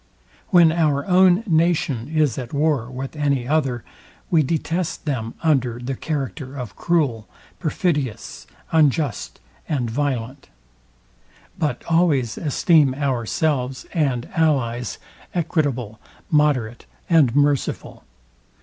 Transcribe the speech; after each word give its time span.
When 0.49 0.71
our 0.71 1.05
own 1.05 1.43
nation 1.45 2.07
is 2.11 2.39
at 2.39 2.53
war 2.53 2.89
with 2.89 3.15
any 3.15 3.47
other, 3.47 3.83
we 4.31 4.41
detest 4.41 5.05
them 5.05 5.35
under 5.43 5.77
the 5.77 5.93
character 5.93 6.55
of 6.57 6.75
cruel, 6.75 7.27
perfidious, 7.59 8.47
unjust 8.71 9.39
and 9.69 9.91
violent: 9.91 10.49
But 11.59 11.83
always 11.87 12.35
esteem 12.39 12.95
ourselves 12.95 13.85
and 13.93 14.27
allies 14.35 14.97
equitable, 15.35 15.99
moderate, 16.31 16.87
and 17.07 17.35
merciful. 17.35 18.03